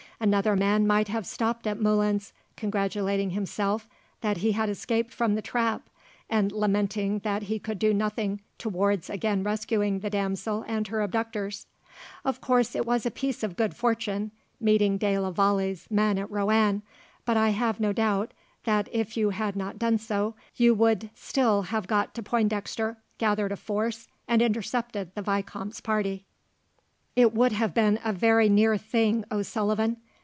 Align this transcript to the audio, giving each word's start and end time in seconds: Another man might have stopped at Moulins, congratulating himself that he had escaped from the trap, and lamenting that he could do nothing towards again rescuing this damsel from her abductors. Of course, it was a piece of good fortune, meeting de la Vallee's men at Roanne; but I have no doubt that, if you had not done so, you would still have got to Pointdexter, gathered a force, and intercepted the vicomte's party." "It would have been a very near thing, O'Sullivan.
Another 0.23 0.55
man 0.55 0.85
might 0.85 1.07
have 1.07 1.25
stopped 1.25 1.65
at 1.65 1.79
Moulins, 1.81 2.31
congratulating 2.55 3.31
himself 3.31 3.87
that 4.21 4.37
he 4.37 4.51
had 4.51 4.69
escaped 4.69 5.11
from 5.11 5.33
the 5.33 5.41
trap, 5.41 5.89
and 6.29 6.51
lamenting 6.51 7.17
that 7.23 7.41
he 7.41 7.57
could 7.57 7.79
do 7.79 7.91
nothing 7.91 8.39
towards 8.59 9.09
again 9.09 9.41
rescuing 9.43 9.97
this 10.01 10.11
damsel 10.11 10.61
from 10.63 10.85
her 10.85 11.01
abductors. 11.01 11.65
Of 12.23 12.39
course, 12.39 12.75
it 12.75 12.85
was 12.85 13.03
a 13.03 13.09
piece 13.09 13.41
of 13.41 13.55
good 13.55 13.75
fortune, 13.75 14.29
meeting 14.59 14.99
de 14.99 15.17
la 15.17 15.31
Vallee's 15.31 15.87
men 15.89 16.19
at 16.19 16.29
Roanne; 16.29 16.83
but 17.25 17.35
I 17.35 17.49
have 17.49 17.79
no 17.79 17.91
doubt 17.91 18.31
that, 18.65 18.89
if 18.91 19.17
you 19.17 19.31
had 19.31 19.55
not 19.55 19.79
done 19.79 19.97
so, 19.97 20.35
you 20.55 20.75
would 20.75 21.09
still 21.15 21.63
have 21.63 21.87
got 21.87 22.13
to 22.13 22.21
Pointdexter, 22.21 22.97
gathered 23.17 23.51
a 23.53 23.57
force, 23.57 24.07
and 24.27 24.39
intercepted 24.43 25.15
the 25.15 25.23
vicomte's 25.23 25.81
party." 25.81 26.25
"It 27.15 27.33
would 27.33 27.53
have 27.53 27.73
been 27.73 27.99
a 28.05 28.13
very 28.13 28.49
near 28.49 28.77
thing, 28.77 29.25
O'Sullivan. 29.31 29.97